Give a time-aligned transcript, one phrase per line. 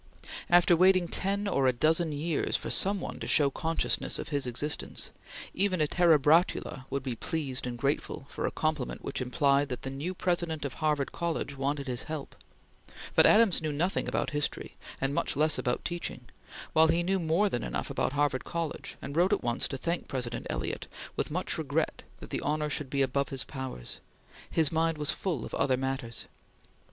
[0.49, 4.47] After waiting ten or a dozen years for some one to show consciousness of his
[4.47, 5.11] existence,
[5.53, 9.91] even a Terebratula would be pleased and grateful for a compliment which implied that the
[9.91, 12.35] new President of Harvard College wanted his help;
[13.13, 16.25] but Adams knew nothing about history, and much less about teaching,
[16.73, 20.07] while he knew more than enough about Harvard College; and wrote at once to thank
[20.07, 23.99] President Eliot, with much regret that the honor should be above his powers.
[24.49, 26.25] His mind was full of other matters.